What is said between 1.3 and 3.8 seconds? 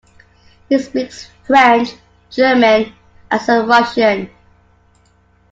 French, German and some